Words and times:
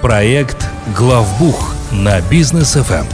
Проект 0.00 0.66
«Главбух» 0.96 1.74
на 1.92 2.18
Business 2.30 2.72
FM. 2.72 3.04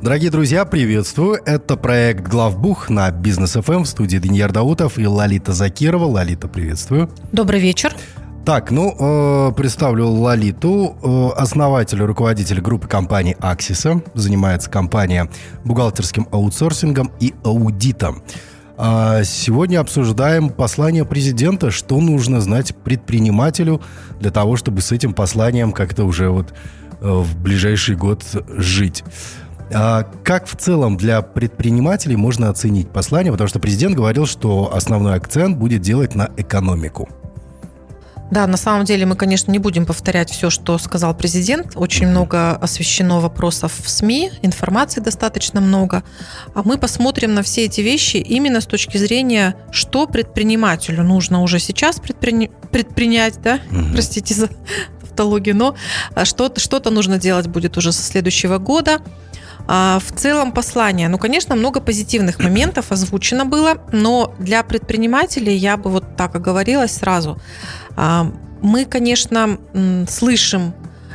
Дорогие 0.00 0.30
друзья, 0.30 0.64
приветствую. 0.64 1.40
Это 1.44 1.76
проект 1.76 2.28
«Главбух» 2.28 2.88
на 2.88 3.10
Business 3.10 3.54
FM 3.54 3.82
в 3.82 3.86
студии 3.86 4.18
Даниил 4.18 4.48
Даутов 4.50 4.98
и 4.98 5.08
Лалита 5.08 5.52
Закирова. 5.52 6.04
Лалита, 6.04 6.46
приветствую. 6.46 7.10
Добрый 7.32 7.58
вечер. 7.58 7.96
Так, 8.44 8.70
ну, 8.70 8.94
э, 8.96 9.52
представлю 9.56 10.06
Лалиту, 10.06 10.96
э, 11.02 11.40
основатель 11.40 11.98
и 11.98 12.04
руководитель 12.04 12.60
группы 12.60 12.86
компаний 12.86 13.34
«Аксиса». 13.40 14.02
Занимается 14.14 14.70
компания 14.70 15.28
бухгалтерским 15.64 16.28
аутсорсингом 16.30 17.10
и 17.18 17.34
аудитом. 17.42 18.22
А 18.78 19.24
сегодня 19.24 19.80
обсуждаем 19.80 20.50
послание 20.50 21.06
президента, 21.06 21.70
что 21.70 21.98
нужно 22.00 22.40
знать 22.40 22.76
предпринимателю 22.76 23.80
для 24.20 24.30
того, 24.30 24.56
чтобы 24.56 24.82
с 24.82 24.92
этим 24.92 25.14
посланием 25.14 25.72
как-то 25.72 26.04
уже 26.04 26.28
вот 26.28 26.52
э, 27.00 27.08
в 27.08 27.40
ближайший 27.40 27.96
год 27.96 28.22
жить. 28.48 29.02
А 29.72 30.04
как 30.22 30.46
в 30.46 30.56
целом 30.56 30.96
для 30.96 31.22
предпринимателей 31.22 32.16
можно 32.16 32.50
оценить 32.50 32.90
послание? 32.90 33.32
Потому 33.32 33.48
что 33.48 33.60
президент 33.60 33.96
говорил, 33.96 34.26
что 34.26 34.72
основной 34.74 35.14
акцент 35.14 35.56
будет 35.56 35.80
делать 35.80 36.14
на 36.14 36.30
экономику. 36.36 37.08
Да, 38.30 38.46
на 38.46 38.56
самом 38.56 38.84
деле 38.84 39.06
мы, 39.06 39.14
конечно, 39.14 39.52
не 39.52 39.58
будем 39.58 39.86
повторять 39.86 40.30
все, 40.30 40.50
что 40.50 40.78
сказал 40.78 41.16
президент. 41.16 41.72
Очень 41.76 42.08
много 42.08 42.56
освещено 42.56 43.20
вопросов 43.20 43.72
в 43.80 43.88
СМИ, 43.88 44.32
информации 44.42 45.00
достаточно 45.00 45.60
много. 45.60 46.02
А 46.54 46.62
мы 46.64 46.76
посмотрим 46.78 47.34
на 47.34 47.42
все 47.42 47.66
эти 47.66 47.80
вещи 47.80 48.16
именно 48.16 48.60
с 48.60 48.66
точки 48.66 48.98
зрения, 48.98 49.56
что 49.70 50.06
предпринимателю 50.06 51.04
нужно 51.04 51.42
уже 51.42 51.60
сейчас 51.60 52.00
предпри... 52.00 52.50
предпринять, 52.72 53.40
да, 53.42 53.60
угу. 53.70 53.92
простите 53.92 54.34
за 54.34 54.48
тавтологию, 55.00 55.56
но 55.56 55.76
а, 56.14 56.24
что-то, 56.24 56.60
что-то 56.60 56.90
нужно 56.90 57.18
делать 57.18 57.46
будет 57.46 57.76
уже 57.76 57.92
со 57.92 58.02
следующего 58.02 58.58
года. 58.58 59.00
А 59.68 59.98
в 59.98 60.12
целом 60.12 60.52
послание, 60.52 61.08
ну, 61.08 61.18
конечно, 61.18 61.56
много 61.56 61.80
позитивных 61.80 62.38
моментов 62.38 62.92
озвучено 62.92 63.44
было, 63.44 63.78
но 63.90 64.32
для 64.38 64.62
предпринимателей 64.62 65.56
я 65.56 65.76
бы 65.76 65.90
вот 65.90 66.16
так 66.16 66.36
оговорилась 66.36 66.92
сразу. 66.92 67.40
А, 67.96 68.32
мы, 68.62 68.84
конечно, 68.84 69.58
слышим 70.08 70.72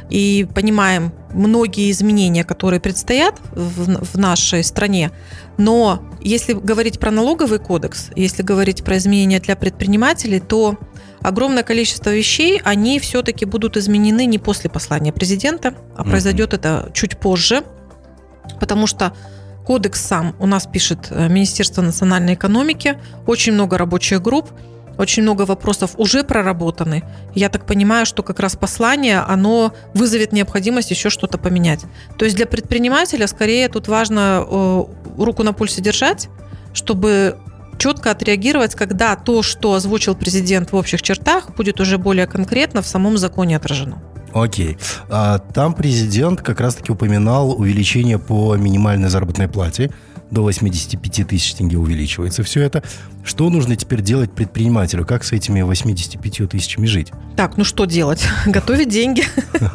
и 0.09 0.47
понимаем 0.53 1.13
многие 1.33 1.89
изменения, 1.91 2.43
которые 2.43 2.81
предстоят 2.81 3.35
в, 3.53 4.05
в 4.05 4.17
нашей 4.17 4.63
стране. 4.63 5.11
Но 5.57 6.03
если 6.19 6.53
говорить 6.53 6.99
про 6.99 7.11
налоговый 7.11 7.59
кодекс, 7.59 8.09
если 8.15 8.43
говорить 8.43 8.83
про 8.83 8.97
изменения 8.97 9.39
для 9.39 9.55
предпринимателей, 9.55 10.41
то 10.41 10.77
огромное 11.21 11.63
количество 11.63 12.09
вещей, 12.09 12.61
они 12.65 12.99
все-таки 12.99 13.45
будут 13.45 13.77
изменены 13.77 14.25
не 14.25 14.39
после 14.39 14.69
послания 14.69 15.13
президента, 15.13 15.75
а 15.95 16.03
произойдет 16.03 16.53
это 16.53 16.91
чуть 16.93 17.17
позже 17.17 17.63
потому 18.59 18.87
что 18.87 19.13
кодекс 19.65 20.01
сам 20.01 20.35
у 20.39 20.47
нас 20.47 20.65
пишет 20.65 21.07
э, 21.09 21.27
Министерство 21.27 21.81
национальной 21.81 22.33
экономики, 22.33 22.97
очень 23.25 23.53
много 23.53 23.77
рабочих 23.77 24.21
групп, 24.21 24.49
очень 24.97 25.23
много 25.23 25.43
вопросов 25.43 25.91
уже 25.97 26.23
проработаны. 26.23 27.03
Я 27.35 27.49
так 27.49 27.65
понимаю, 27.65 28.05
что 28.05 28.23
как 28.23 28.39
раз 28.39 28.55
послание, 28.55 29.19
оно 29.19 29.73
вызовет 29.93 30.31
необходимость 30.31 30.91
еще 30.91 31.09
что-то 31.09 31.37
поменять. 31.37 31.85
То 32.17 32.25
есть 32.25 32.37
для 32.37 32.45
предпринимателя 32.45 33.27
скорее 33.27 33.67
тут 33.69 33.87
важно 33.87 34.45
э, 34.45 34.83
руку 35.17 35.43
на 35.43 35.53
пульсе 35.53 35.81
держать, 35.81 36.29
чтобы 36.73 37.37
четко 37.77 38.11
отреагировать, 38.11 38.75
когда 38.75 39.15
то, 39.15 39.41
что 39.41 39.73
озвучил 39.73 40.15
президент 40.15 40.71
в 40.71 40.75
общих 40.75 41.01
чертах, 41.01 41.55
будет 41.55 41.79
уже 41.79 41.97
более 41.97 42.27
конкретно 42.27 42.81
в 42.81 42.87
самом 42.87 43.17
законе 43.17 43.57
отражено. 43.57 44.01
Окей. 44.33 44.77
А, 45.09 45.39
там 45.39 45.73
президент 45.73 46.41
как 46.41 46.61
раз-таки 46.61 46.91
упоминал 46.91 47.51
увеличение 47.51 48.19
по 48.19 48.55
минимальной 48.55 49.09
заработной 49.09 49.47
плате. 49.47 49.91
До 50.31 50.43
85 50.43 51.27
тысяч 51.27 51.53
тенге 51.55 51.77
увеличивается 51.77 52.41
все 52.43 52.61
это. 52.61 52.81
Что 53.23 53.49
нужно 53.49 53.75
теперь 53.75 54.01
делать 54.01 54.31
предпринимателю? 54.31 55.05
Как 55.05 55.25
с 55.25 55.33
этими 55.33 55.61
85 55.61 56.49
тысячами 56.49 56.85
жить? 56.87 57.11
Так, 57.35 57.57
ну 57.57 57.65
что 57.65 57.83
делать? 57.83 58.25
Готовить 58.45 58.87
деньги, 58.87 59.25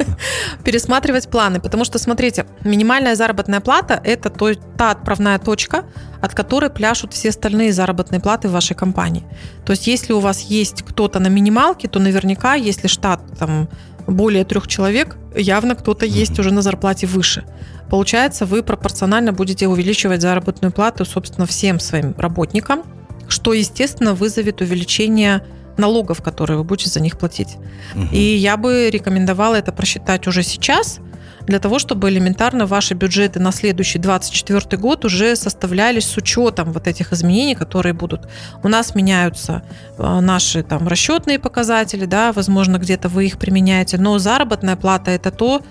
пересматривать 0.63 1.29
планы. 1.29 1.59
Потому 1.59 1.85
что, 1.85 1.99
смотрите, 1.99 2.47
минимальная 2.63 3.15
заработная 3.15 3.59
плата– 3.59 4.01
это 4.03 4.31
та 4.77 4.91
отправная 4.91 5.37
точка, 5.37 5.85
от 6.21 6.33
которой 6.33 6.71
пляшут 6.71 7.13
все 7.13 7.29
остальные 7.29 7.71
заработные 7.71 8.19
платы 8.19 8.49
в 8.49 8.51
вашей 8.51 8.75
компании. 8.75 9.23
То 9.63 9.73
есть, 9.73 9.85
если 9.85 10.13
у 10.13 10.19
вас 10.19 10.41
есть 10.41 10.81
кто-то 10.81 11.19
на 11.19 11.27
минималке, 11.27 11.87
то 11.87 11.99
наверняка, 11.99 12.55
если 12.55 12.87
штат 12.87 13.21
там 13.37 13.69
более 14.07 14.45
трех 14.45 14.67
человек, 14.67 15.17
явно 15.35 15.75
кто-то 15.75 16.05
есть 16.05 16.39
уже 16.39 16.51
на 16.51 16.61
зарплате 16.61 17.05
выше. 17.07 17.43
Получается, 17.89 18.45
вы 18.45 18.63
пропорционально 18.63 19.33
будете 19.33 19.67
увеличивать 19.67 20.21
заработную 20.21 20.71
плату, 20.71 21.05
собственно, 21.05 21.45
всем 21.45 21.79
своим 21.79 22.13
работникам, 22.17 22.83
что, 23.27 23.53
естественно, 23.53 24.13
вызовет 24.13 24.61
увеличение 24.61 25.43
налогов, 25.77 26.21
которые 26.21 26.57
вы 26.57 26.63
будете 26.63 26.89
за 26.89 26.99
них 26.99 27.17
платить. 27.17 27.57
Угу. 27.95 28.07
И 28.11 28.19
я 28.19 28.57
бы 28.57 28.89
рекомендовала 28.89 29.55
это 29.55 29.71
просчитать 29.71 30.27
уже 30.27 30.43
сейчас, 30.43 30.99
для 31.47 31.59
того, 31.59 31.79
чтобы 31.79 32.09
элементарно 32.09 32.65
ваши 32.65 32.93
бюджеты 32.93 33.39
на 33.39 33.51
следующий 33.51 33.99
2024 33.99 34.81
год 34.81 35.05
уже 35.05 35.35
составлялись 35.35 36.05
с 36.05 36.17
учетом 36.17 36.73
вот 36.73 36.87
этих 36.87 37.13
изменений, 37.13 37.55
которые 37.55 37.93
будут. 37.93 38.27
У 38.63 38.67
нас 38.67 38.95
меняются 38.95 39.63
э, 39.97 40.19
наши 40.19 40.61
там 40.61 40.87
расчетные 40.87 41.39
показатели, 41.39 42.05
да, 42.05 42.33
возможно, 42.33 42.77
где-то 42.77 43.07
вы 43.07 43.25
их 43.25 43.37
применяете, 43.39 43.97
но 43.97 44.19
заработная 44.19 44.75
плата 44.75 45.11
это 45.11 45.31
то, 45.31 45.61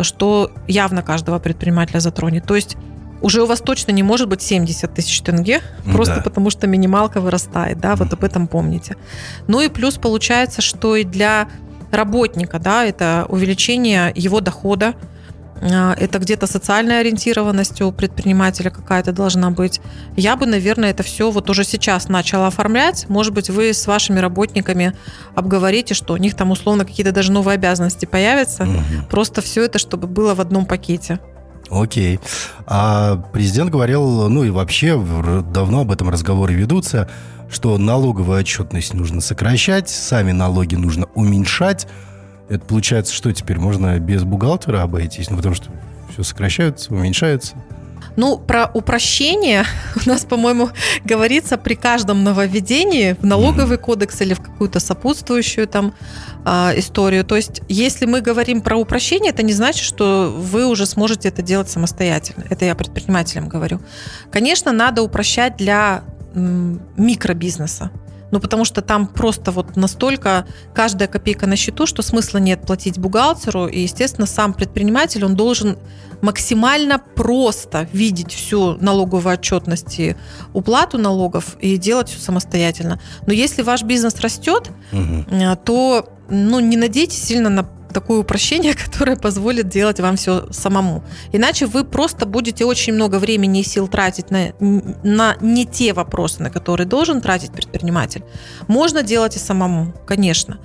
что 0.00 0.50
явно 0.66 1.02
каждого 1.02 1.38
предпринимателя 1.38 2.00
затронет. 2.00 2.46
То 2.46 2.56
есть 2.56 2.76
уже 3.20 3.42
у 3.42 3.46
вас 3.46 3.60
точно 3.60 3.92
не 3.92 4.02
может 4.02 4.28
быть 4.28 4.40
70 4.40 4.94
тысяч 4.94 5.20
тенге, 5.20 5.60
просто 5.84 6.16
да. 6.16 6.22
потому 6.22 6.48
что 6.50 6.66
минималка 6.66 7.20
вырастает, 7.20 7.78
да, 7.78 7.94
вот 7.94 8.12
об 8.12 8.24
этом 8.24 8.46
помните. 8.46 8.96
Ну 9.48 9.60
и 9.60 9.68
плюс 9.68 9.96
получается, 9.96 10.62
что 10.62 10.96
и 10.96 11.04
для 11.04 11.48
работника, 11.90 12.58
да, 12.58 12.84
это 12.84 13.26
увеличение 13.28 14.12
его 14.14 14.40
дохода, 14.40 14.94
это 15.60 16.18
где-то 16.18 16.46
социальная 16.46 17.00
ориентированность 17.00 17.80
у 17.80 17.90
предпринимателя 17.92 18.70
какая-то 18.70 19.12
должна 19.12 19.50
быть. 19.50 19.80
Я 20.16 20.36
бы, 20.36 20.46
наверное, 20.46 20.90
это 20.90 21.02
все 21.02 21.30
вот 21.30 21.48
уже 21.50 21.64
сейчас 21.64 22.08
начала 22.08 22.48
оформлять. 22.48 23.08
Может 23.08 23.32
быть, 23.32 23.48
вы 23.50 23.72
с 23.72 23.86
вашими 23.86 24.18
работниками 24.18 24.92
обговорите, 25.34 25.94
что 25.94 26.14
у 26.14 26.16
них 26.18 26.34
там 26.34 26.50
условно 26.50 26.84
какие-то 26.84 27.12
даже 27.12 27.32
новые 27.32 27.54
обязанности 27.54 28.06
появятся. 28.06 28.64
Угу. 28.64 29.08
Просто 29.10 29.40
все 29.40 29.64
это, 29.64 29.78
чтобы 29.78 30.06
было 30.06 30.34
в 30.34 30.40
одном 30.40 30.66
пакете. 30.66 31.20
Окей. 31.70 32.20
А 32.66 33.16
президент 33.32 33.70
говорил, 33.70 34.28
ну 34.28 34.44
и 34.44 34.50
вообще 34.50 34.96
давно 35.52 35.80
об 35.80 35.90
этом 35.90 36.10
разговоры 36.10 36.54
ведутся, 36.54 37.08
что 37.50 37.76
налоговую 37.78 38.38
отчетность 38.38 38.94
нужно 38.94 39.20
сокращать, 39.20 39.88
сами 39.88 40.32
налоги 40.32 40.74
нужно 40.74 41.06
уменьшать. 41.14 41.88
Это 42.48 42.64
получается, 42.64 43.12
что 43.14 43.32
теперь 43.32 43.58
можно 43.58 43.98
без 43.98 44.24
бухгалтера 44.24 44.82
обойтись? 44.82 45.30
Ну, 45.30 45.36
потому 45.36 45.54
что 45.54 45.70
все 46.12 46.22
сокращается, 46.22 46.94
уменьшается. 46.94 47.56
Ну, 48.16 48.38
про 48.38 48.70
упрощение 48.72 49.64
у 50.06 50.08
нас, 50.08 50.24
по-моему, 50.24 50.70
говорится 51.04 51.58
при 51.58 51.74
каждом 51.74 52.24
нововведении 52.24 53.12
в 53.12 53.24
налоговый 53.24 53.78
кодекс 53.78 54.20
или 54.22 54.34
в 54.34 54.40
какую-то 54.40 54.80
сопутствующую 54.80 55.68
там 55.68 55.92
э, 56.44 56.78
историю. 56.78 57.24
То 57.24 57.36
есть, 57.36 57.60
если 57.68 58.06
мы 58.06 58.22
говорим 58.22 58.62
про 58.62 58.76
упрощение, 58.76 59.32
это 59.32 59.42
не 59.42 59.52
значит, 59.52 59.84
что 59.84 60.34
вы 60.34 60.66
уже 60.66 60.86
сможете 60.86 61.28
это 61.28 61.42
делать 61.42 61.68
самостоятельно. 61.68 62.44
Это 62.48 62.64
я 62.64 62.74
предпринимателям 62.74 63.48
говорю. 63.48 63.80
Конечно, 64.30 64.72
надо 64.72 65.02
упрощать 65.02 65.56
для 65.56 66.02
микробизнеса. 66.34 67.90
Ну, 68.30 68.40
потому 68.40 68.64
что 68.64 68.82
там 68.82 69.06
просто 69.06 69.52
вот 69.52 69.76
настолько 69.76 70.46
каждая 70.74 71.08
копейка 71.08 71.46
на 71.46 71.56
счету, 71.56 71.86
что 71.86 72.02
смысла 72.02 72.38
нет 72.38 72.62
платить 72.66 72.98
бухгалтеру. 72.98 73.66
И, 73.66 73.80
естественно, 73.80 74.26
сам 74.26 74.52
предприниматель, 74.52 75.24
он 75.24 75.36
должен 75.36 75.78
максимально 76.22 76.98
просто 76.98 77.88
видеть 77.92 78.32
всю 78.32 78.76
налоговую 78.80 79.34
отчетность 79.34 79.98
и 80.00 80.16
уплату 80.52 80.98
налогов 80.98 81.56
и 81.60 81.76
делать 81.76 82.08
все 82.08 82.20
самостоятельно. 82.20 83.00
Но 83.26 83.32
если 83.32 83.62
ваш 83.62 83.82
бизнес 83.82 84.18
растет, 84.20 84.70
угу. 84.92 85.24
то 85.64 86.08
ну, 86.28 86.60
не 86.60 86.76
надейтесь 86.76 87.22
сильно 87.22 87.48
на 87.48 87.68
такое 87.96 88.18
упрощение, 88.18 88.74
которое 88.84 89.16
позволит 89.16 89.68
делать 89.68 90.00
вам 90.00 90.16
все 90.16 90.46
самому. 90.50 91.02
Иначе 91.32 91.66
вы 91.66 91.82
просто 91.84 92.26
будете 92.26 92.66
очень 92.66 92.92
много 92.92 93.18
времени 93.18 93.60
и 93.60 93.64
сил 93.64 93.88
тратить 93.88 94.30
на, 94.30 94.52
на 95.02 95.36
не 95.40 95.64
те 95.64 95.92
вопросы, 95.94 96.42
на 96.42 96.50
которые 96.50 96.86
должен 96.86 97.20
тратить 97.20 97.52
предприниматель. 97.52 98.22
Можно 98.68 99.02
делать 99.02 99.36
и 99.36 99.38
самому, 99.38 99.94
конечно. 100.06 100.58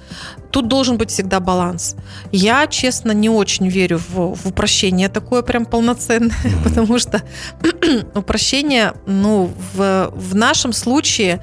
Тут 0.52 0.68
должен 0.68 0.98
быть 0.98 1.10
всегда 1.10 1.40
баланс. 1.40 1.96
Я, 2.34 2.68
честно, 2.68 3.14
не 3.14 3.30
очень 3.30 3.70
верю 3.70 3.98
в, 3.98 4.36
в 4.36 4.48
упрощение 4.48 5.08
такое 5.08 5.42
прям 5.42 5.66
полноценное, 5.66 6.36
потому 6.66 7.00
что 7.00 7.22
упрощение, 8.14 8.94
ну, 9.06 9.50
в, 9.74 10.12
в 10.14 10.36
нашем 10.36 10.74
случае, 10.74 11.42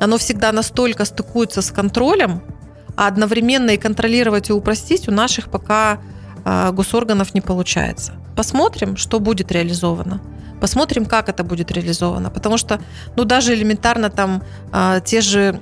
оно 0.00 0.16
всегда 0.16 0.52
настолько 0.52 1.04
стыкуется 1.04 1.60
с 1.60 1.70
контролем, 1.70 2.40
а 2.96 3.06
одновременно 3.06 3.70
и 3.70 3.76
контролировать 3.76 4.50
и 4.50 4.52
упростить 4.52 5.08
у 5.08 5.12
наших 5.12 5.50
пока 5.50 6.00
а, 6.44 6.72
госорганов 6.72 7.34
не 7.34 7.40
получается. 7.40 8.14
Посмотрим, 8.36 8.96
что 8.96 9.20
будет 9.20 9.52
реализовано. 9.52 10.20
Посмотрим, 10.60 11.04
как 11.04 11.28
это 11.28 11.44
будет 11.44 11.70
реализовано. 11.70 12.30
Потому 12.30 12.56
что, 12.56 12.80
ну, 13.16 13.24
даже 13.24 13.54
элементарно 13.54 14.10
там 14.10 14.42
а, 14.72 15.00
те 15.00 15.20
же 15.20 15.60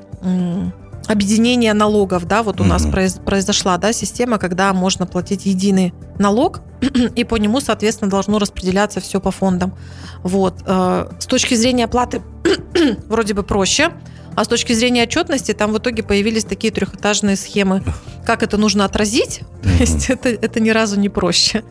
объединения 1.07 1.75
налогов, 1.75 2.27
да, 2.27 2.43
вот 2.43 2.61
у 2.61 2.65
mm-hmm. 2.65 2.69
нас 2.69 2.87
произ, 2.87 3.15
произошла, 3.15 3.77
да, 3.77 3.93
система, 3.93 4.39
когда 4.39 4.73
можно 4.73 5.07
платить 5.07 5.47
единый 5.47 5.93
налог, 6.19 6.61
и 7.17 7.25
по 7.25 7.37
нему, 7.37 7.61
соответственно, 7.61 8.11
должно 8.11 8.39
распределяться 8.39 9.01
все 9.01 9.21
по 9.21 9.31
фондам. 9.31 9.75
Вот. 10.23 10.63
Э, 10.67 11.11
с 11.19 11.27
точки 11.27 11.55
зрения 11.55 11.85
оплаты 11.85 12.23
вроде 13.09 13.35
бы 13.35 13.43
проще, 13.43 13.91
а 14.37 14.45
с 14.45 14.49
точки 14.49 14.73
зрения 14.73 15.05
отчетности 15.05 15.53
там 15.53 15.73
в 15.73 15.79
итоге 15.79 16.03
появились 16.03 16.45
такие 16.45 16.73
трехэтажные 16.73 17.37
схемы. 17.37 17.83
Как 18.25 18.43
это 18.43 18.57
нужно 18.57 18.85
отразить? 18.85 19.41
То 19.63 19.69
есть 19.69 20.11
это, 20.11 20.29
это 20.29 20.61
ни 20.61 20.71
разу 20.71 20.99
не 20.99 21.09
проще. 21.09 21.63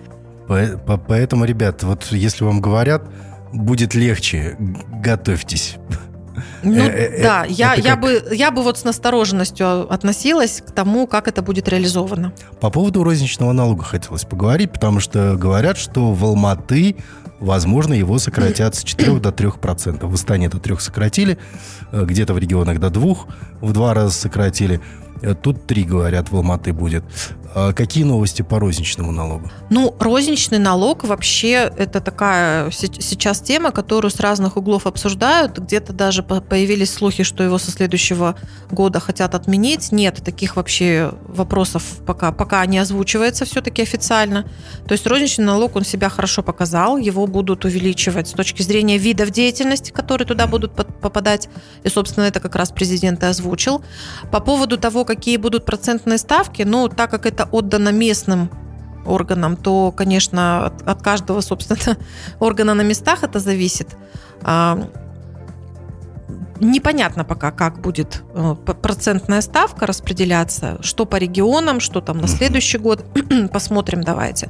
Поэтому, 0.47 1.45
ребят, 1.45 1.83
вот 1.83 2.07
если 2.11 2.43
вам 2.43 2.61
говорят, 2.61 3.03
будет 3.53 3.95
легче, 3.95 4.57
готовьтесь. 4.59 5.77
Ну, 6.63 6.75
э, 6.75 6.87
э, 6.87 7.23
да, 7.23 7.45
я, 7.45 7.75
я, 7.75 7.95
бы, 7.95 8.23
я 8.31 8.49
бы 8.49 8.63
вот 8.63 8.77
с 8.77 8.83
настороженностью 8.83 9.91
относилась 9.91 10.63
к 10.65 10.71
тому, 10.71 11.07
как 11.07 11.27
это 11.27 11.41
будет 11.41 11.67
реализовано. 11.69 12.33
По 12.59 12.69
поводу 12.69 13.03
розничного 13.03 13.51
налога 13.51 13.83
хотелось 13.83 14.23
поговорить, 14.23 14.71
потому 14.71 14.99
что 14.99 15.35
говорят, 15.35 15.77
что 15.77 16.13
в 16.13 16.23
Алматы, 16.25 16.95
возможно, 17.43 17.93
его 17.93 18.19
сократят 18.19 18.75
с 18.75 18.83
4 18.83 19.19
до 19.19 19.31
3 19.31 19.51
процентов. 19.61 20.11
В 20.11 20.13
Астане 20.13 20.49
до 20.49 20.59
3 20.59 20.79
сократили, 20.79 21.37
э, 21.91 22.05
где-то 22.05 22.33
в 22.33 22.37
регионах 22.37 22.79
до 22.79 22.89
2 22.89 23.27
в 23.61 23.73
два 23.73 23.93
раза 23.93 24.13
сократили. 24.13 24.79
Тут 25.41 25.67
3, 25.67 25.83
говорят, 25.83 26.31
в 26.31 26.35
Алматы 26.35 26.73
будет. 26.73 27.03
А 27.55 27.71
какие 27.71 28.03
новости 28.03 28.41
по 28.41 28.59
розничному 28.59 29.11
налогу? 29.11 29.51
Ну, 29.69 29.95
розничный 29.99 30.57
налог 30.57 31.03
вообще 31.03 31.71
это 31.77 31.99
такая 32.01 32.71
сейчас 32.71 33.41
тема, 33.41 33.71
которую 33.71 34.09
с 34.09 34.19
разных 34.19 34.57
углов 34.57 34.87
обсуждают. 34.87 35.59
Где-то 35.59 35.93
даже 35.93 36.23
появились 36.23 36.91
слухи, 36.91 37.23
что 37.23 37.43
его 37.43 37.59
со 37.59 37.69
следующего 37.69 38.35
года 38.71 38.99
хотят 38.99 39.35
отменить. 39.35 39.91
Нет, 39.91 40.21
таких 40.23 40.55
вообще 40.55 41.13
вопросов 41.27 41.83
пока, 42.07 42.31
пока 42.31 42.65
не 42.65 42.79
озвучивается 42.79 43.45
все-таки 43.45 43.83
официально. 43.83 44.49
То 44.87 44.93
есть 44.93 45.05
розничный 45.05 45.45
налог, 45.45 45.75
он 45.75 45.85
себя 45.85 46.09
хорошо 46.09 46.41
показал. 46.41 46.97
Его 46.97 47.27
будут 47.27 47.65
увеличивать 47.65 48.29
с 48.29 48.31
точки 48.31 48.63
зрения 48.63 48.97
видов 48.97 49.29
деятельности, 49.29 49.91
которые 49.91 50.27
туда 50.27 50.47
будут 50.47 50.73
попадать. 50.73 51.49
И, 51.83 51.89
собственно, 51.89 52.25
это 52.25 52.39
как 52.39 52.55
раз 52.55 52.71
президент 52.71 53.21
и 53.21 53.27
озвучил. 53.27 53.83
По 54.31 54.39
поводу 54.39 54.77
того, 54.79 55.02
какие 55.05 55.37
будут 55.37 55.65
процентные 55.65 56.17
ставки, 56.17 56.63
ну, 56.63 56.89
так 56.89 57.11
как 57.11 57.25
это 57.25 57.47
отдано 57.51 57.89
местным 57.89 58.49
органам, 59.05 59.57
то, 59.57 59.91
конечно, 59.91 60.67
от, 60.67 60.87
от 60.87 61.01
каждого, 61.01 61.41
собственно, 61.41 61.97
органа 62.39 62.73
на 62.73 62.81
местах 62.81 63.23
это 63.23 63.39
зависит. 63.39 63.89
А, 64.41 64.89
непонятно 66.59 67.23
пока, 67.25 67.51
как 67.51 67.81
будет 67.81 68.23
э, 68.33 68.55
процентная 68.81 69.41
ставка 69.41 69.85
распределяться, 69.85 70.77
что 70.81 71.05
по 71.05 71.17
регионам, 71.17 71.79
что 71.79 72.01
там 72.01 72.17
на 72.17 72.27
следующий 72.27 72.77
год. 72.77 73.05
Посмотрим, 73.51 74.03
давайте. 74.03 74.49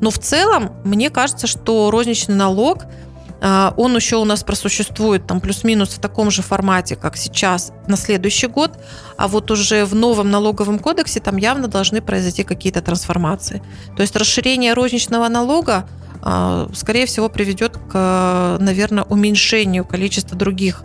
Но 0.00 0.10
в 0.10 0.18
целом, 0.18 0.70
мне 0.84 1.10
кажется, 1.10 1.46
что 1.46 1.90
розничный 1.90 2.36
налог– 2.36 2.84
он 3.40 3.94
еще 3.94 4.16
у 4.16 4.24
нас 4.24 4.42
просуществует 4.42 5.26
там 5.26 5.40
плюс-минус 5.40 5.90
в 5.90 6.00
таком 6.00 6.30
же 6.30 6.42
формате, 6.42 6.96
как 6.96 7.16
сейчас, 7.16 7.72
на 7.86 7.96
следующий 7.96 8.48
год. 8.48 8.72
А 9.16 9.28
вот 9.28 9.50
уже 9.50 9.84
в 9.84 9.94
новом 9.94 10.30
налоговом 10.30 10.78
кодексе 10.78 11.20
там 11.20 11.36
явно 11.36 11.68
должны 11.68 12.00
произойти 12.00 12.42
какие-то 12.42 12.82
трансформации. 12.82 13.62
То 13.96 14.02
есть 14.02 14.16
расширение 14.16 14.74
розничного 14.74 15.28
налога, 15.28 15.88
а, 16.22 16.68
скорее 16.74 17.06
всего, 17.06 17.28
приведет 17.28 17.78
к, 17.90 18.56
наверное, 18.60 19.04
уменьшению 19.04 19.84
количества 19.84 20.36
других 20.36 20.82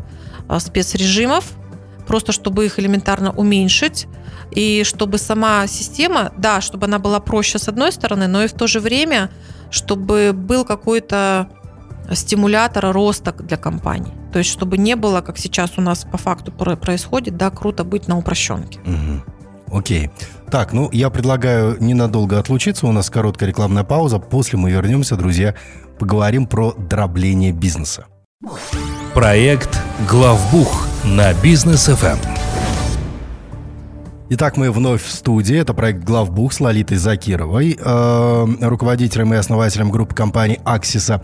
а, 0.47 0.59
спецрежимов, 0.59 1.45
просто 2.07 2.31
чтобы 2.31 2.65
их 2.65 2.79
элементарно 2.79 3.31
уменьшить, 3.31 4.07
и 4.51 4.83
чтобы 4.83 5.17
сама 5.17 5.65
система, 5.67 6.31
да, 6.37 6.61
чтобы 6.61 6.85
она 6.85 6.99
была 6.99 7.19
проще 7.19 7.57
с 7.57 7.67
одной 7.67 7.91
стороны, 7.91 8.27
но 8.27 8.43
и 8.43 8.47
в 8.47 8.53
то 8.53 8.67
же 8.67 8.79
время, 8.79 9.31
чтобы 9.71 10.31
был 10.33 10.63
какой-то 10.63 11.49
стимулятора 12.11 12.91
роста 12.91 13.31
для 13.31 13.57
компаний. 13.57 14.11
То 14.31 14.39
есть, 14.39 14.49
чтобы 14.49 14.77
не 14.77 14.95
было, 14.95 15.21
как 15.21 15.37
сейчас 15.37 15.77
у 15.77 15.81
нас 15.81 16.05
по 16.09 16.17
факту 16.17 16.51
происходит, 16.51 17.37
да, 17.37 17.49
круто 17.49 17.83
быть 17.83 18.07
на 18.07 18.17
упрощенке. 18.17 18.79
Угу. 18.81 19.77
Окей. 19.77 20.11
Так, 20.51 20.73
ну, 20.73 20.89
я 20.91 21.09
предлагаю 21.09 21.77
ненадолго 21.79 22.37
отлучиться. 22.37 22.85
У 22.85 22.91
нас 22.91 23.09
короткая 23.09 23.49
рекламная 23.49 23.83
пауза. 23.83 24.19
После 24.19 24.59
мы 24.59 24.71
вернемся, 24.71 25.15
друзья, 25.15 25.55
поговорим 25.97 26.45
про 26.45 26.73
дробление 26.73 27.51
бизнеса. 27.51 28.05
Проект 29.13 29.81
«Главбух» 30.09 30.87
на 31.03 31.33
бизнес 31.33 31.89
FM. 31.89 32.17
Итак, 34.29 34.57
мы 34.57 34.71
вновь 34.71 35.03
в 35.03 35.11
студии. 35.11 35.55
Это 35.55 35.73
проект 35.73 36.03
«Главбух» 36.03 36.53
с 36.53 36.59
Лолитой 36.59 36.97
Закировой, 36.97 37.77
э, 37.79 38.45
руководителем 38.61 39.33
и 39.33 39.37
основателем 39.37 39.91
группы 39.91 40.15
компаний 40.15 40.59
«Аксиса». 40.65 41.21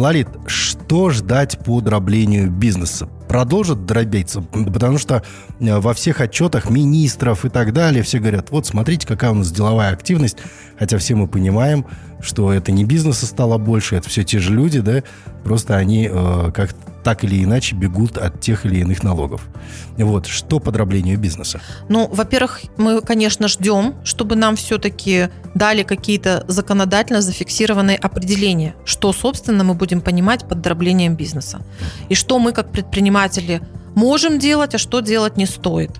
Лолит, 0.00 0.28
что 0.46 1.10
ждать 1.10 1.58
по 1.58 1.82
дроблению 1.82 2.50
бизнеса? 2.50 3.06
Продолжит 3.28 3.84
дробиться? 3.84 4.40
Потому 4.40 4.96
что 4.96 5.22
э, 5.60 5.78
во 5.78 5.92
всех 5.92 6.22
отчетах 6.22 6.70
министров 6.70 7.44
и 7.44 7.50
так 7.50 7.74
далее 7.74 8.02
все 8.02 8.18
говорят, 8.18 8.50
вот 8.50 8.66
смотрите, 8.66 9.06
какая 9.06 9.32
у 9.32 9.34
нас 9.34 9.52
деловая 9.52 9.92
активность, 9.92 10.38
хотя 10.78 10.96
все 10.96 11.16
мы 11.16 11.28
понимаем, 11.28 11.84
что 12.18 12.50
это 12.50 12.72
не 12.72 12.86
бизнеса 12.86 13.26
стало 13.26 13.58
больше, 13.58 13.94
это 13.94 14.08
все 14.08 14.24
те 14.24 14.38
же 14.38 14.54
люди, 14.54 14.80
да, 14.80 15.02
просто 15.44 15.76
они 15.76 16.08
э, 16.10 16.50
как 16.54 16.74
так 17.02 17.24
или 17.24 17.42
иначе 17.42 17.76
бегут 17.76 18.16
от 18.18 18.40
тех 18.40 18.66
или 18.66 18.80
иных 18.80 19.02
налогов. 19.02 19.48
Вот, 19.96 20.26
что 20.26 20.60
по 20.60 20.70
дроблению 20.70 21.18
бизнеса? 21.18 21.60
Ну, 21.88 22.08
во-первых, 22.12 22.60
мы, 22.76 23.00
конечно, 23.00 23.48
ждем, 23.48 23.94
чтобы 24.04 24.36
нам 24.36 24.56
все-таки 24.56 25.28
дали 25.54 25.82
какие-то 25.82 26.44
законодательно 26.48 27.20
зафиксированные 27.22 27.96
определения, 27.96 28.74
что, 28.84 29.12
собственно, 29.12 29.64
мы 29.64 29.74
будем 29.74 30.00
понимать 30.00 30.46
под 30.48 30.60
дроблением 30.60 31.14
бизнеса. 31.14 31.60
И 32.08 32.14
что 32.14 32.38
мы, 32.38 32.52
как 32.52 32.70
предприниматели, 32.70 33.60
можем 33.94 34.38
делать, 34.38 34.74
а 34.74 34.78
что 34.78 35.00
делать 35.00 35.36
не 35.36 35.46
стоит 35.46 35.90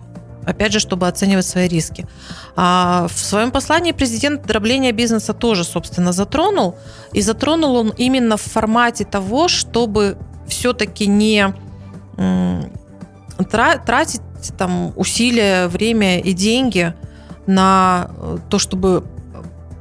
опять 0.47 0.73
же, 0.73 0.81
чтобы 0.81 1.07
оценивать 1.07 1.47
свои 1.47 1.69
риски. 1.69 2.07
А 2.57 3.07
в 3.09 3.19
своем 3.19 3.51
послании 3.51 3.93
президент 3.93 4.47
дробление 4.47 4.93
бизнеса 4.93 5.33
тоже, 5.33 5.65
собственно, 5.65 6.13
затронул. 6.13 6.77
И 7.13 7.21
затронул 7.21 7.77
он 7.77 7.93
именно 7.97 8.37
в 8.37 8.43
формате 8.43 9.05
того, 9.05 9.49
чтобы 9.49 10.17
все-таки 10.51 11.07
не 11.07 11.55
тратить 13.49 14.21
там 14.59 14.93
усилия, 14.97 15.69
время 15.69 16.21
и 16.21 16.33
деньги 16.33 16.95
на 17.47 18.11
э, 18.11 18.39
то, 18.49 18.59
чтобы 18.59 19.05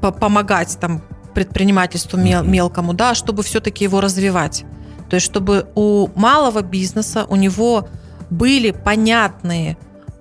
помогать 0.02 0.78
там 0.80 1.02
предпринимательству 1.34 2.18
мел, 2.18 2.44
мелкому, 2.44 2.94
да, 2.94 3.14
чтобы 3.14 3.44
все-таки 3.44 3.84
его 3.84 4.02
развивать. 4.02 4.66
То 5.10 5.16
есть, 5.16 5.26
чтобы 5.26 5.68
у 5.76 6.08
малого 6.16 6.62
бизнеса, 6.62 7.26
у 7.30 7.36
него 7.36 7.88
были 8.30 8.72
понятные 8.72 9.78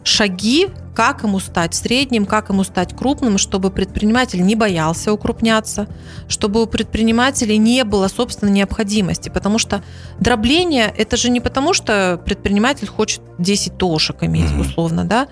шаги, 0.08 0.68
как 0.94 1.22
ему 1.22 1.38
стать 1.38 1.76
средним, 1.76 2.26
как 2.26 2.48
ему 2.48 2.64
стать 2.64 2.96
крупным, 2.96 3.38
чтобы 3.38 3.70
предприниматель 3.70 4.44
не 4.44 4.56
боялся 4.56 5.12
укрупняться, 5.12 5.86
чтобы 6.26 6.62
у 6.62 6.66
предпринимателей 6.66 7.56
не 7.56 7.84
было 7.84 8.08
собственной 8.08 8.52
необходимости. 8.52 9.28
Потому 9.28 9.58
что 9.58 9.84
дробление– 10.18 10.92
это 10.98 11.16
же 11.16 11.30
не 11.30 11.40
потому, 11.40 11.72
что 11.72 12.20
предприниматель 12.24 12.88
хочет 12.88 13.20
10 13.38 13.78
тошек 13.78 14.16
иметь, 14.22 14.50
условно, 14.58 15.04
да, 15.04 15.28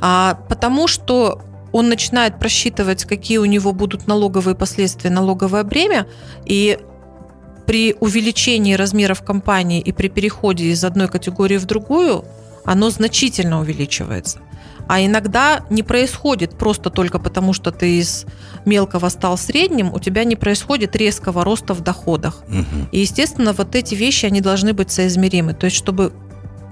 а 0.00 0.38
потому 0.48 0.86
что 0.86 1.42
он 1.72 1.88
начинает 1.88 2.38
просчитывать, 2.38 3.04
какие 3.04 3.38
у 3.38 3.44
него 3.46 3.72
будут 3.72 4.06
налоговые 4.06 4.54
последствия, 4.54 5.10
налоговое 5.10 5.64
бремя, 5.64 6.06
и 6.44 6.78
при 7.66 7.96
увеличении 7.98 8.74
размеров 8.74 9.22
компании 9.22 9.80
и 9.80 9.92
при 9.92 10.08
переходе 10.08 10.66
из 10.66 10.84
одной 10.84 11.08
категории 11.08 11.56
в 11.56 11.64
другую– 11.64 12.24
оно 12.64 12.90
значительно 12.90 13.60
увеличивается. 13.60 14.38
А 14.88 15.00
иногда 15.00 15.64
не 15.70 15.84
происходит 15.84 16.58
просто 16.58 16.90
только 16.90 17.20
потому, 17.20 17.52
что 17.52 17.70
ты 17.70 18.00
из 18.00 18.26
мелкого 18.64 19.08
стал 19.08 19.38
средним, 19.38 19.92
у 19.92 20.00
тебя 20.00 20.24
не 20.24 20.34
происходит 20.34 20.96
резкого 20.96 21.44
роста 21.44 21.74
в 21.74 21.80
доходах. 21.80 22.42
Угу. 22.48 22.88
И, 22.90 23.00
естественно, 23.00 23.52
вот 23.52 23.76
эти 23.76 23.94
вещи, 23.94 24.26
они 24.26 24.40
должны 24.40 24.72
быть 24.72 24.90
соизмеримы. 24.90 25.54
То 25.54 25.66
есть, 25.66 25.76
чтобы 25.76 26.12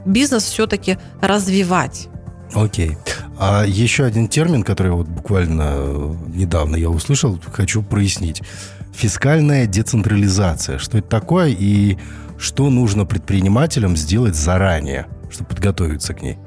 бизнес 0.04 0.44
все-таки 0.44 0.98
развивать. 1.20 2.08
Окей. 2.54 2.96
А 3.38 3.64
еще 3.64 4.04
один 4.04 4.26
термин, 4.26 4.64
который 4.64 4.90
вот 4.90 5.06
буквально 5.06 6.16
недавно 6.26 6.76
я 6.76 6.90
услышал, 6.90 7.38
хочу 7.52 7.82
прояснить. 7.82 8.42
Фискальная 8.94 9.66
децентрализация. 9.66 10.78
Что 10.78 10.98
это 10.98 11.08
такое 11.08 11.54
и 11.56 11.98
что 12.36 12.68
нужно 12.70 13.06
предпринимателям 13.06 13.96
сделать 13.96 14.34
заранее? 14.34 15.06
Чтобы 15.30 15.48
подготовиться 15.50 16.14
к 16.14 16.22
ней? 16.22 16.38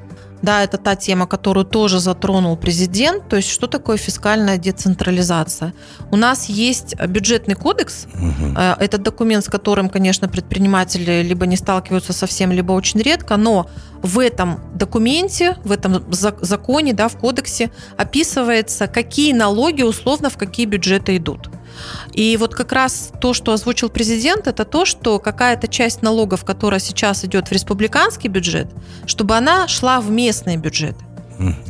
Да, 0.42 0.64
это 0.64 0.78
та 0.78 0.96
тема, 0.96 1.28
которую 1.28 1.66
тоже 1.66 2.00
затронул 2.00 2.58
президент. 2.58 3.30
То 3.30 3.36
есть, 3.36 3.50
что 3.50 3.68
такое 3.68 3.98
фискальная 3.98 4.58
децентрализация? 4.58 5.74
У 6.10 6.18
нас 6.18 6.50
есть 6.50 6.96
бюджетный 7.00 7.54
кодекс. 7.54 8.08
Угу. 8.16 8.58
Это 8.80 8.98
документ, 8.98 9.46
с 9.46 9.50
которым, 9.50 9.88
конечно, 9.88 10.28
предприниматели 10.28 11.22
либо 11.22 11.46
не 11.46 11.58
сталкиваются 11.58 12.12
совсем, 12.14 12.52
либо 12.52 12.72
очень 12.72 13.02
редко. 13.02 13.38
Но 13.38 13.70
в 14.02 14.18
этом 14.18 14.60
документе, 14.76 15.58
в 15.64 15.72
этом 15.72 16.12
законе, 16.12 16.94
да, 16.94 17.08
в 17.08 17.18
кодексе 17.18 17.70
описывается, 17.96 18.88
какие 18.88 19.34
налоги 19.34 19.84
условно 19.84 20.32
в 20.32 20.38
какие 20.38 20.66
бюджеты 20.66 21.18
идут. 21.18 21.50
И 22.14 22.38
вот 22.38 22.56
как 22.56 22.72
раз 22.72 23.12
то, 23.20 23.34
что 23.34 23.54
озвучил 23.54 23.90
президент, 23.90 24.48
это 24.48 24.66
то, 24.66 24.86
что 24.86 25.20
какая-то 25.20 25.68
часть 25.68 26.02
налогов, 26.02 26.44
которая 26.44 26.80
сейчас 26.80 27.24
идет 27.26 27.50
в 27.50 27.52
республиканский 27.52 28.30
бюджет, 28.30 28.68
чтобы 29.06 29.36
она 29.36 29.68
шла 29.68 30.02
в 30.02 30.10
местные 30.10 30.58
бюджеты. 30.58 31.04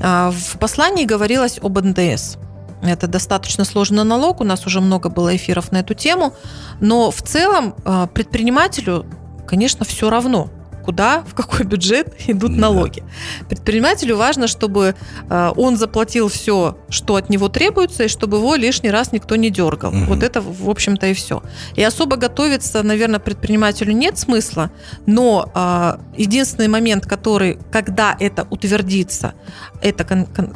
А 0.01 0.31
в 0.31 0.58
послании 0.60 1.05
говорилось 1.05 1.60
об 1.62 1.79
НДС. 1.79 2.38
Это 2.81 3.08
достаточно 3.08 3.63
сложный 3.63 4.03
налог, 4.03 4.41
у 4.41 4.43
нас 4.43 4.65
уже 4.65 4.81
много 4.81 5.10
было 5.10 5.36
эфиров 5.36 5.72
на 5.72 5.77
эту 5.77 5.93
тему, 5.93 6.34
но 6.79 7.12
в 7.12 7.22
целом 7.22 7.75
а, 7.86 8.08
предпринимателю, 8.08 9.05
конечно, 9.46 9.86
все 9.86 10.10
равно– 10.10 10.50
куда, 10.81 11.23
в 11.23 11.33
какой 11.33 11.65
бюджет 11.65 12.13
идут 12.27 12.51
налоги. 12.51 13.03
Предпринимателю 13.50 14.17
важно, 14.17 14.47
чтобы 14.47 14.95
э, 15.29 15.51
он 15.55 15.77
заплатил 15.77 16.27
все, 16.27 16.77
что 16.89 17.15
от 17.15 17.29
него 17.29 17.50
требуется, 17.50 18.03
и 18.03 18.07
чтобы 18.07 18.38
его 18.38 18.55
лишний 18.55 18.91
раз 18.91 19.11
никто 19.11 19.35
не 19.35 19.50
дергал. 19.50 19.91
Угу. 19.91 20.05
Вот 20.05 20.23
это, 20.23 20.41
в 20.41 20.69
общем-то, 20.69 21.07
и 21.07 21.13
все. 21.13 21.43
И 21.75 21.83
особо 21.83 22.17
готовиться, 22.17 22.83
наверное, 22.83 23.19
предпринимателю 23.19 23.93
нет 23.93 24.17
смысла, 24.17 24.71
но 25.05 25.51
э, 25.53 25.97
единственный 26.17 26.67
момент, 26.67 27.05
который, 27.05 27.57
когда 27.71 28.15
это 28.19 28.47
утвердится, 28.50 29.33
это, 29.81 30.03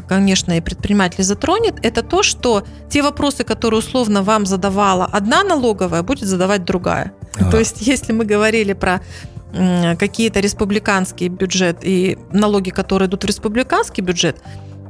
конечно, 0.08 0.58
и 0.58 0.62
предприниматель 0.62 1.24
затронет, 1.24 1.76
это 1.84 2.02
то, 2.02 2.24
что 2.24 2.64
те 2.90 3.02
вопросы, 3.02 3.44
которые 3.44 3.80
условно 3.80 4.24
вам 4.24 4.46
задавала 4.46 5.06
одна 5.06 5.44
налоговая, 5.44 6.04
будет 6.04 6.28
задавать 6.28 6.66
другая. 6.66 7.14
А. 7.40 7.52
То 7.52 7.60
есть, 7.60 7.82
если 7.82 8.14
мы 8.14 8.26
говорили 8.26 8.74
про 8.74 9.02
какие-то 9.98 10.40
республиканский 10.40 11.28
бюджет 11.30 11.78
и 11.82 12.18
налоги, 12.32 12.70
которые 12.70 13.08
идут 13.08 13.24
в 13.24 13.28
республиканский 13.28 14.04
бюджет, 14.04 14.42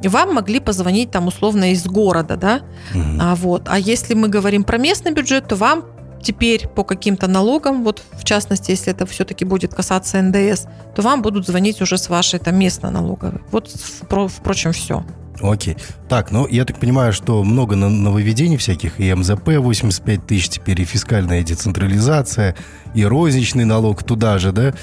вам 0.04 0.36
могли 0.36 0.60
позвонить 0.60 1.12
там 1.12 1.28
условно 1.28 1.72
из 1.72 1.86
города, 1.86 2.36
да, 2.36 2.62
угу. 2.94 3.04
а 3.20 3.36
вот. 3.36 3.64
А 3.68 3.80
если 3.80 4.14
мы 4.14 4.28
говорим 4.28 4.64
про 4.64 4.78
местный 4.78 5.12
бюджет, 5.12 5.48
то 5.48 5.56
вам 5.56 5.86
теперь 6.25 6.67
по 6.67 6.84
каким-то 6.84 7.27
налогам, 7.27 7.84
вот 7.84 8.01
в 8.13 8.24
частности, 8.24 8.72
если 8.72 8.91
это 8.91 9.05
все-таки 9.05 9.46
будет 9.46 9.74
касаться 9.74 10.22
НДС, 10.22 10.65
то 10.96 11.01
вам 11.01 11.22
будут 11.22 11.46
звонить 11.46 11.82
уже 11.82 11.98
с 11.98 12.10
вашей 12.10 12.39
там 12.39 12.58
местной 12.58 12.91
налоговой. 12.91 13.39
Вот, 13.51 13.70
впрочем, 13.70 14.72
все. 14.72 15.05
Окей. 15.41 15.77
Так, 16.10 16.32
ну 16.32 16.48
я 16.48 16.65
так 16.65 16.79
понимаю, 16.79 17.13
что 17.13 17.44
много 17.44 17.75
нововведений 17.75 18.58
всяких, 18.58 19.00
и 19.00 19.13
МЗП 19.13 19.58
85 19.58 20.25
тысяч, 20.25 20.50
теперь 20.50 20.82
и 20.82 20.86
фискальная 20.86 21.44
децентрализация, 21.44 22.55
и 22.96 23.03
розничный 23.05 23.65
налог 23.65 24.03
туда 24.03 24.39
же, 24.39 24.51
да, 24.51 24.74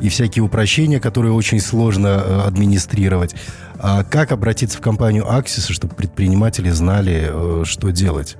и 0.00 0.08
всякие 0.08 0.42
упрощения, 0.42 0.98
которые 0.98 1.32
очень 1.32 1.60
сложно 1.60 2.08
э, 2.08 2.40
администрировать. 2.46 3.34
А 3.78 4.02
как 4.02 4.32
обратиться 4.32 4.78
в 4.78 4.80
компанию 4.80 5.24
Axis, 5.24 5.70
чтобы 5.72 5.94
предприниматели 5.94 6.70
знали, 6.70 7.28
э, 7.30 7.64
что 7.64 7.90
делать? 7.90 8.36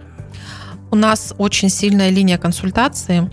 У 0.91 0.97
нас 0.97 1.35
очень 1.39 1.69
сильная 1.69 2.11
линия 2.11 2.39
консультации. 2.39 3.31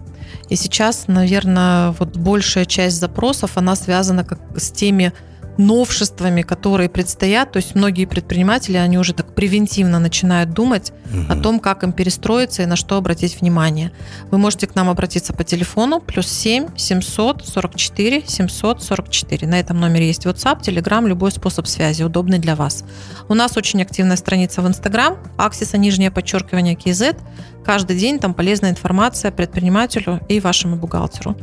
И 0.49 0.55
сейчас, 0.55 1.07
наверное, 1.07 1.91
вот 1.91 2.17
большая 2.17 2.65
часть 2.65 2.99
запросов, 2.99 3.51
она 3.55 3.75
связана 3.75 4.23
как 4.23 4.39
с 4.57 4.71
теми 4.71 5.13
новшествами, 5.57 6.41
которые 6.41 6.89
предстоят. 6.89 7.51
То 7.51 7.57
есть 7.57 7.75
многие 7.75 8.05
предприниматели, 8.05 8.77
они 8.77 8.97
уже 8.97 9.13
так 9.13 9.33
превентивно 9.33 9.99
начинают 9.99 10.51
думать 10.51 10.91
угу. 11.11 11.33
о 11.33 11.35
том, 11.35 11.59
как 11.59 11.83
им 11.83 11.93
перестроиться 11.93 12.63
и 12.63 12.65
на 12.65 12.75
что 12.75 12.97
обратить 12.97 13.39
внимание. 13.39 13.91
Вы 14.31 14.37
можете 14.37 14.67
к 14.67 14.75
нам 14.75 14.89
обратиться 14.89 15.33
по 15.33 15.43
телефону 15.43 15.99
плюс 16.01 16.27
7 16.27 16.75
744 16.75 18.23
744. 18.25 19.47
На 19.47 19.59
этом 19.59 19.79
номере 19.79 20.07
есть 20.07 20.25
WhatsApp, 20.25 20.61
Telegram, 20.61 21.07
любой 21.07 21.31
способ 21.31 21.67
связи, 21.67 22.03
удобный 22.03 22.39
для 22.39 22.55
вас. 22.55 22.83
У 23.29 23.33
нас 23.33 23.57
очень 23.57 23.81
активная 23.81 24.17
страница 24.17 24.61
в 24.61 24.67
Instagram, 24.67 25.17
аксиса 25.37 25.77
нижнее 25.77 26.11
подчеркивание 26.11 26.75
KZ. 26.75 27.17
Каждый 27.63 27.97
день 27.97 28.19
там 28.19 28.33
полезная 28.33 28.71
информация 28.71 29.31
предпринимателю 29.31 30.21
и 30.29 30.39
вашему 30.39 30.75
бухгалтеру. 30.75 31.35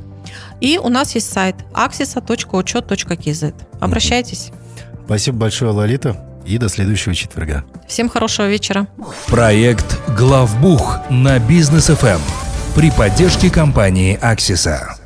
И 0.60 0.78
у 0.78 0.88
нас 0.88 1.14
есть 1.14 1.32
сайт 1.32 1.56
axisa.учет.kz. 1.72 3.54
Обращайтесь. 3.80 4.50
Спасибо 5.04 5.38
большое, 5.38 5.72
Лолита. 5.72 6.16
И 6.46 6.58
до 6.58 6.68
следующего 6.68 7.14
четверга. 7.14 7.64
Всем 7.86 8.08
хорошего 8.08 8.48
вечера. 8.48 8.88
Проект 9.26 9.98
«Главбух» 10.16 10.98
на 11.08 11.38
бизнес 11.38 11.86
ФМ 11.86 12.20
при 12.74 12.90
поддержке 12.90 13.50
компании 13.50 14.18
«Аксиса». 14.20 14.96